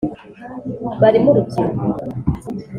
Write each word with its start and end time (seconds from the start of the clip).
barimo 1.01 1.27
urubyiruko 1.31 1.85